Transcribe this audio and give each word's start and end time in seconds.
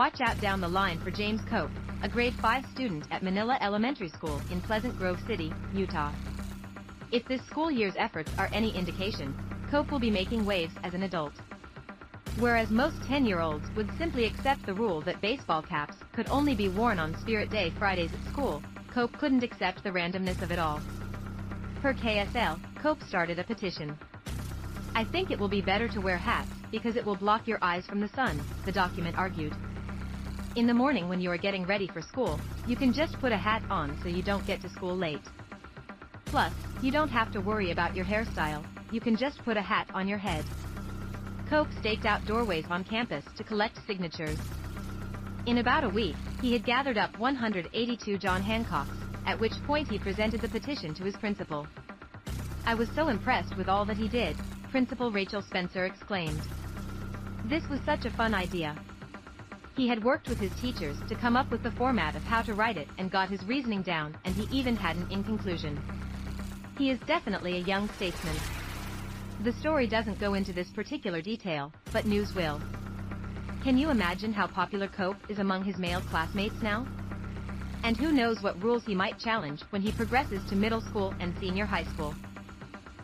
Watch 0.00 0.22
out 0.22 0.40
down 0.40 0.62
the 0.62 0.68
line 0.68 0.98
for 1.00 1.10
James 1.10 1.42
Cope, 1.50 1.70
a 2.02 2.08
grade 2.08 2.32
5 2.40 2.64
student 2.72 3.04
at 3.10 3.22
Manila 3.22 3.58
Elementary 3.60 4.08
School 4.08 4.40
in 4.50 4.62
Pleasant 4.62 4.96
Grove 4.96 5.18
City, 5.26 5.52
Utah. 5.74 6.10
If 7.12 7.28
this 7.28 7.44
school 7.44 7.70
year's 7.70 7.92
efforts 7.98 8.32
are 8.38 8.48
any 8.50 8.74
indication, 8.74 9.36
Cope 9.70 9.92
will 9.92 9.98
be 9.98 10.10
making 10.10 10.46
waves 10.46 10.72
as 10.84 10.94
an 10.94 11.02
adult. 11.02 11.34
Whereas 12.38 12.70
most 12.70 12.98
10-year-olds 13.02 13.66
would 13.76 13.90
simply 13.98 14.24
accept 14.24 14.64
the 14.64 14.72
rule 14.72 15.02
that 15.02 15.20
baseball 15.20 15.60
caps 15.60 15.96
could 16.14 16.30
only 16.30 16.54
be 16.54 16.70
worn 16.70 16.98
on 16.98 17.14
Spirit 17.20 17.50
Day 17.50 17.70
Fridays 17.78 18.14
at 18.14 18.32
school, 18.32 18.62
Cope 18.94 19.12
couldn't 19.18 19.42
accept 19.42 19.84
the 19.84 19.90
randomness 19.90 20.40
of 20.40 20.50
it 20.50 20.58
all. 20.58 20.80
Per 21.82 21.92
KSL, 21.92 22.58
Cope 22.76 23.02
started 23.02 23.38
a 23.38 23.44
petition. 23.44 23.98
I 24.94 25.04
think 25.04 25.30
it 25.30 25.38
will 25.38 25.48
be 25.48 25.60
better 25.60 25.88
to 25.88 26.00
wear 26.00 26.16
hats 26.16 26.48
because 26.70 26.96
it 26.96 27.04
will 27.04 27.16
block 27.16 27.46
your 27.46 27.58
eyes 27.60 27.84
from 27.84 28.00
the 28.00 28.08
sun, 28.08 28.40
the 28.64 28.72
document 28.72 29.18
argued. 29.18 29.54
In 30.56 30.66
the 30.66 30.74
morning 30.74 31.08
when 31.08 31.20
you 31.20 31.30
are 31.30 31.38
getting 31.38 31.64
ready 31.64 31.86
for 31.86 32.02
school, 32.02 32.40
you 32.66 32.74
can 32.74 32.92
just 32.92 33.16
put 33.20 33.30
a 33.30 33.36
hat 33.36 33.62
on 33.70 33.96
so 34.02 34.08
you 34.08 34.20
don't 34.20 34.44
get 34.48 34.60
to 34.62 34.68
school 34.68 34.96
late. 34.96 35.22
Plus, 36.24 36.52
you 36.82 36.90
don't 36.90 37.08
have 37.08 37.30
to 37.32 37.40
worry 37.40 37.70
about 37.70 37.94
your 37.94 38.04
hairstyle, 38.04 38.64
you 38.90 39.00
can 39.00 39.16
just 39.16 39.44
put 39.44 39.56
a 39.56 39.62
hat 39.62 39.88
on 39.94 40.08
your 40.08 40.18
head. 40.18 40.44
Cope 41.48 41.68
staked 41.78 42.04
out 42.04 42.26
doorways 42.26 42.64
on 42.68 42.82
campus 42.82 43.24
to 43.36 43.44
collect 43.44 43.78
signatures. 43.86 44.38
In 45.46 45.58
about 45.58 45.84
a 45.84 45.88
week, 45.88 46.16
he 46.42 46.52
had 46.52 46.64
gathered 46.64 46.98
up 46.98 47.16
182 47.20 48.18
John 48.18 48.42
Hancocks, 48.42 48.96
at 49.26 49.38
which 49.38 49.52
point 49.68 49.86
he 49.86 50.00
presented 50.00 50.40
the 50.40 50.48
petition 50.48 50.94
to 50.94 51.04
his 51.04 51.16
principal. 51.16 51.64
I 52.66 52.74
was 52.74 52.88
so 52.96 53.06
impressed 53.06 53.56
with 53.56 53.68
all 53.68 53.84
that 53.84 53.96
he 53.96 54.08
did, 54.08 54.36
Principal 54.72 55.12
Rachel 55.12 55.42
Spencer 55.42 55.84
exclaimed. 55.84 56.42
This 57.44 57.62
was 57.68 57.80
such 57.86 58.04
a 58.04 58.10
fun 58.10 58.34
idea, 58.34 58.76
he 59.80 59.88
had 59.88 60.04
worked 60.04 60.28
with 60.28 60.38
his 60.38 60.52
teachers 60.60 60.98
to 61.08 61.14
come 61.14 61.38
up 61.38 61.50
with 61.50 61.62
the 61.62 61.70
format 61.70 62.14
of 62.14 62.22
how 62.22 62.42
to 62.42 62.52
write 62.52 62.76
it 62.76 62.86
and 62.98 63.10
got 63.10 63.30
his 63.30 63.42
reasoning 63.44 63.80
down, 63.80 64.14
and 64.26 64.34
he 64.34 64.46
even 64.54 64.76
had 64.76 64.94
an 64.94 65.10
in 65.10 65.24
conclusion. 65.24 65.80
He 66.76 66.90
is 66.90 66.98
definitely 67.06 67.56
a 67.56 67.60
young 67.64 67.88
statesman. 67.96 68.36
The 69.42 69.54
story 69.54 69.86
doesn't 69.86 70.20
go 70.20 70.34
into 70.34 70.52
this 70.52 70.68
particular 70.68 71.22
detail, 71.22 71.72
but 71.94 72.04
news 72.04 72.34
will. 72.34 72.60
Can 73.64 73.78
you 73.78 73.88
imagine 73.88 74.34
how 74.34 74.48
popular 74.48 74.86
Cope 74.86 75.16
is 75.30 75.38
among 75.38 75.64
his 75.64 75.78
male 75.78 76.02
classmates 76.02 76.60
now? 76.60 76.86
And 77.82 77.96
who 77.96 78.12
knows 78.12 78.42
what 78.42 78.62
rules 78.62 78.84
he 78.84 78.94
might 78.94 79.18
challenge 79.18 79.62
when 79.70 79.80
he 79.80 79.92
progresses 79.92 80.44
to 80.50 80.56
middle 80.56 80.82
school 80.82 81.14
and 81.20 81.32
senior 81.40 81.64
high 81.64 81.84
school. 81.84 82.14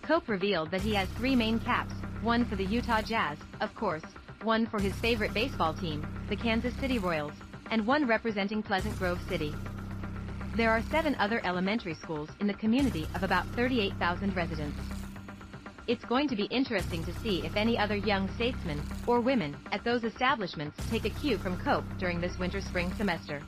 Cope 0.00 0.26
revealed 0.26 0.70
that 0.70 0.80
he 0.80 0.94
has 0.94 1.10
three 1.18 1.36
main 1.36 1.60
caps, 1.60 1.92
one 2.22 2.46
for 2.46 2.56
the 2.56 2.64
Utah 2.64 3.02
Jazz, 3.02 3.36
of 3.60 3.74
course, 3.74 4.04
one 4.44 4.66
for 4.66 4.80
his 4.80 4.94
favorite 4.94 5.32
baseball 5.34 5.74
team, 5.74 6.06
the 6.28 6.36
Kansas 6.36 6.74
City 6.76 6.98
Royals, 6.98 7.32
and 7.70 7.86
one 7.86 8.06
representing 8.06 8.62
Pleasant 8.62 8.98
Grove 8.98 9.20
City. 9.28 9.54
There 10.56 10.70
are 10.70 10.82
seven 10.90 11.14
other 11.16 11.40
elementary 11.44 11.94
schools 11.94 12.28
in 12.40 12.46
the 12.46 12.54
community 12.54 13.06
of 13.14 13.22
about 13.22 13.46
38,000 13.54 14.36
residents. 14.36 14.78
It's 15.86 16.04
going 16.04 16.28
to 16.28 16.36
be 16.36 16.44
interesting 16.44 17.04
to 17.04 17.18
see 17.20 17.44
if 17.44 17.56
any 17.56 17.78
other 17.78 17.96
young 17.96 18.28
statesmen, 18.34 18.80
or 19.06 19.20
women, 19.20 19.56
at 19.72 19.84
those 19.84 20.04
establishments 20.04 20.78
take 20.90 21.04
a 21.04 21.10
cue 21.10 21.38
from 21.38 21.58
Cope 21.60 21.84
during 21.98 22.20
this 22.20 22.38
winter-spring 22.38 22.92
semester. 22.96 23.40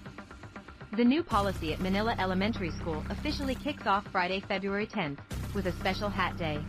The 0.97 1.05
new 1.05 1.23
policy 1.23 1.73
at 1.73 1.81
Manila 1.81 2.15
Elementary 2.19 2.71
School 2.71 3.05
officially 3.11 3.55
kicks 3.55 3.87
off 3.87 4.07
Friday, 4.11 4.41
February 4.41 4.87
10th, 4.87 5.19
with 5.55 5.67
a 5.67 5.73
special 5.73 6.09
hat 6.09 6.37
day. 6.37 6.65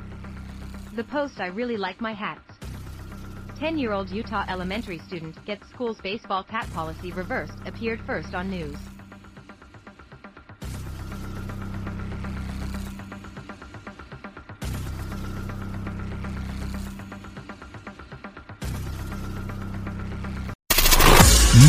The 0.95 1.03
post 1.03 1.39
I 1.39 1.47
really 1.47 1.77
like 1.77 2.01
my 2.01 2.13
hats 2.13 2.54
10-year-old 3.55 4.09
Utah 4.09 4.45
elementary 4.49 4.99
student 4.99 5.43
gets 5.45 5.67
school's 5.69 5.99
baseball 6.01 6.43
cap 6.43 6.71
policy 6.73 7.11
reversed 7.11 7.57
appeared 7.65 8.01
first 8.01 8.35
on 8.35 8.49
news. 8.49 8.77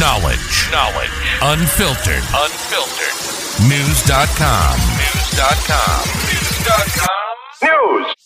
Knowledge. 0.00 0.68
Knowledge. 0.72 1.10
Unfiltered. 1.40 2.22
Unfiltered. 2.34 3.16
News.com. 3.68 4.76
News.com. 4.98 6.04
News.com. 6.26 7.16
News. 7.62 8.25